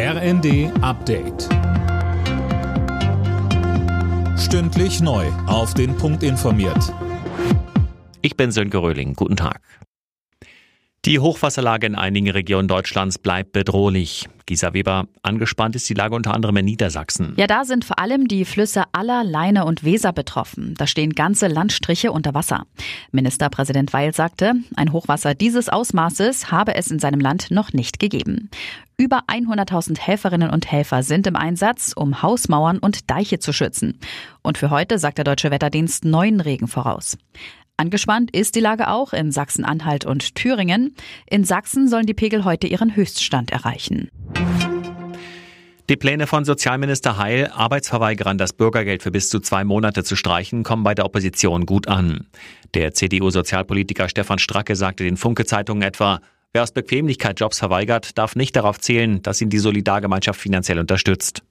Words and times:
RND 0.00 0.70
Update. 0.80 1.48
Stündlich 4.38 5.00
neu. 5.00 5.26
Auf 5.48 5.74
den 5.74 5.96
Punkt 5.96 6.22
informiert. 6.22 6.94
Ich 8.22 8.36
bin 8.36 8.52
Sönke 8.52 8.78
Röhling. 8.78 9.14
Guten 9.14 9.34
Tag. 9.34 9.60
Die 11.08 11.20
Hochwasserlage 11.20 11.86
in 11.86 11.94
einigen 11.94 12.28
Regionen 12.28 12.68
Deutschlands 12.68 13.16
bleibt 13.16 13.52
bedrohlich. 13.52 14.28
Gisa 14.44 14.74
Weber, 14.74 15.06
angespannt 15.22 15.74
ist 15.74 15.88
die 15.88 15.94
Lage 15.94 16.14
unter 16.14 16.34
anderem 16.34 16.58
in 16.58 16.66
Niedersachsen. 16.66 17.32
Ja, 17.38 17.46
da 17.46 17.64
sind 17.64 17.86
vor 17.86 17.98
allem 17.98 18.28
die 18.28 18.44
Flüsse 18.44 18.82
Aller, 18.92 19.24
Leine 19.24 19.64
und 19.64 19.84
Weser 19.84 20.12
betroffen. 20.12 20.74
Da 20.76 20.86
stehen 20.86 21.14
ganze 21.14 21.46
Landstriche 21.46 22.12
unter 22.12 22.34
Wasser. 22.34 22.66
Ministerpräsident 23.10 23.94
Weil 23.94 24.12
sagte, 24.12 24.52
ein 24.76 24.92
Hochwasser 24.92 25.34
dieses 25.34 25.70
Ausmaßes 25.70 26.52
habe 26.52 26.74
es 26.74 26.90
in 26.90 26.98
seinem 26.98 27.20
Land 27.20 27.50
noch 27.50 27.72
nicht 27.72 28.00
gegeben. 28.00 28.50
Über 28.98 29.22
100.000 29.28 29.98
Helferinnen 29.98 30.50
und 30.50 30.70
Helfer 30.70 31.02
sind 31.02 31.26
im 31.26 31.36
Einsatz, 31.36 31.94
um 31.96 32.20
Hausmauern 32.20 32.80
und 32.80 33.10
Deiche 33.10 33.38
zu 33.38 33.54
schützen. 33.54 33.98
Und 34.42 34.58
für 34.58 34.68
heute 34.68 34.98
sagt 34.98 35.16
der 35.16 35.24
Deutsche 35.24 35.50
Wetterdienst 35.50 36.04
neuen 36.04 36.40
Regen 36.40 36.68
voraus. 36.68 37.16
Angespannt 37.80 38.32
ist 38.34 38.56
die 38.56 38.60
Lage 38.60 38.88
auch 38.88 39.12
in 39.12 39.30
Sachsen-Anhalt 39.30 40.04
und 40.04 40.34
Thüringen. 40.34 40.96
In 41.30 41.44
Sachsen 41.44 41.86
sollen 41.86 42.06
die 42.06 42.14
Pegel 42.14 42.44
heute 42.44 42.66
ihren 42.66 42.96
Höchststand 42.96 43.52
erreichen. 43.52 44.10
Die 45.88 45.96
Pläne 45.96 46.26
von 46.26 46.44
Sozialminister 46.44 47.18
Heil, 47.18 47.46
Arbeitsverweigerern 47.54 48.36
das 48.36 48.52
Bürgergeld 48.52 49.04
für 49.04 49.12
bis 49.12 49.30
zu 49.30 49.38
zwei 49.38 49.62
Monate 49.62 50.02
zu 50.02 50.16
streichen, 50.16 50.64
kommen 50.64 50.82
bei 50.82 50.96
der 50.96 51.04
Opposition 51.04 51.66
gut 51.66 51.86
an. 51.86 52.26
Der 52.74 52.94
CDU-Sozialpolitiker 52.94 54.08
Stefan 54.08 54.40
Stracke 54.40 54.74
sagte 54.74 55.04
den 55.04 55.16
Funke-Zeitungen 55.16 55.82
etwa, 55.82 56.20
wer 56.52 56.64
aus 56.64 56.72
Bequemlichkeit 56.72 57.38
Jobs 57.38 57.60
verweigert, 57.60 58.18
darf 58.18 58.34
nicht 58.34 58.56
darauf 58.56 58.80
zählen, 58.80 59.22
dass 59.22 59.40
ihn 59.40 59.50
die 59.50 59.58
Solidargemeinschaft 59.58 60.40
finanziell 60.40 60.80
unterstützt. 60.80 61.44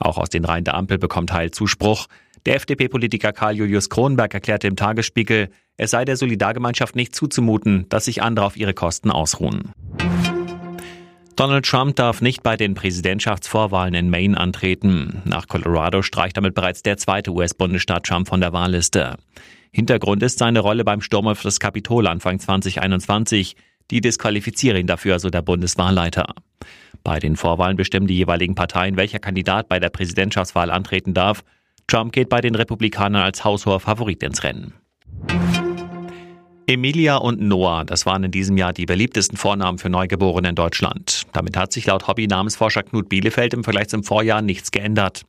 Auch 0.00 0.18
aus 0.18 0.30
den 0.30 0.44
Reihen 0.44 0.64
der 0.64 0.74
Ampel 0.74 0.98
bekommt 0.98 1.32
Heil 1.32 1.52
Zuspruch. 1.52 2.08
Der 2.46 2.56
FDP-Politiker 2.56 3.32
Karl 3.32 3.56
Julius 3.56 3.90
Kronberg 3.90 4.32
erklärte 4.32 4.66
im 4.66 4.76
Tagesspiegel, 4.76 5.50
es 5.76 5.90
sei 5.90 6.04
der 6.04 6.16
Solidargemeinschaft 6.16 6.96
nicht 6.96 7.14
zuzumuten, 7.14 7.86
dass 7.88 8.06
sich 8.06 8.22
andere 8.22 8.46
auf 8.46 8.56
ihre 8.56 8.74
Kosten 8.74 9.10
ausruhen. 9.10 9.72
Donald 11.36 11.64
Trump 11.64 11.96
darf 11.96 12.20
nicht 12.20 12.42
bei 12.42 12.56
den 12.56 12.74
Präsidentschaftsvorwahlen 12.74 13.94
in 13.94 14.10
Maine 14.10 14.36
antreten. 14.36 15.22
Nach 15.24 15.48
Colorado 15.48 16.02
streicht 16.02 16.36
damit 16.36 16.54
bereits 16.54 16.82
der 16.82 16.98
zweite 16.98 17.30
US-Bundesstaat 17.32 18.04
Trump 18.04 18.28
von 18.28 18.40
der 18.40 18.52
Wahlliste. 18.52 19.16
Hintergrund 19.72 20.22
ist 20.22 20.38
seine 20.38 20.60
Rolle 20.60 20.84
beim 20.84 21.00
Sturm 21.00 21.28
auf 21.28 21.42
das 21.42 21.60
Kapitol 21.60 22.06
Anfang 22.06 22.38
2021. 22.38 23.56
Die 23.90 24.00
disqualifizieren 24.00 24.80
ihn 24.80 24.86
dafür, 24.86 25.18
so 25.18 25.30
der 25.30 25.42
Bundeswahlleiter. 25.42 26.34
Bei 27.02 27.18
den 27.18 27.36
Vorwahlen 27.36 27.76
bestimmen 27.76 28.06
die 28.06 28.16
jeweiligen 28.16 28.54
Parteien, 28.54 28.96
welcher 28.96 29.18
Kandidat 29.18 29.68
bei 29.68 29.80
der 29.80 29.90
Präsidentschaftswahl 29.90 30.70
antreten 30.70 31.14
darf. 31.14 31.42
Trump 31.90 32.12
geht 32.12 32.28
bei 32.28 32.40
den 32.40 32.54
Republikanern 32.54 33.22
als 33.22 33.42
haushoher 33.42 33.80
Favorit 33.80 34.22
ins 34.22 34.44
Rennen. 34.44 34.74
Emilia 36.68 37.16
und 37.16 37.40
Noah, 37.40 37.84
das 37.84 38.06
waren 38.06 38.22
in 38.22 38.30
diesem 38.30 38.56
Jahr 38.56 38.72
die 38.72 38.86
beliebtesten 38.86 39.36
Vornamen 39.36 39.78
für 39.78 39.90
Neugeborene 39.90 40.50
in 40.50 40.54
Deutschland. 40.54 41.24
Damit 41.32 41.56
hat 41.56 41.72
sich 41.72 41.86
laut 41.86 42.06
Hobby-Namensforscher 42.06 42.84
Knut 42.84 43.08
Bielefeld 43.08 43.54
im 43.54 43.64
Vergleich 43.64 43.88
zum 43.88 44.04
Vorjahr 44.04 44.40
nichts 44.40 44.70
geändert. 44.70 45.22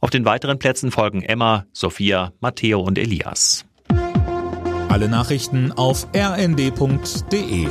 Auf 0.00 0.10
den 0.10 0.24
weiteren 0.24 0.58
Plätzen 0.58 0.90
folgen 0.90 1.22
Emma, 1.22 1.66
Sophia, 1.72 2.32
Matteo 2.40 2.80
und 2.80 2.98
Elias. 2.98 3.64
Alle 4.88 5.08
Nachrichten 5.08 5.70
auf 5.70 6.08
rnd.de 6.16 7.68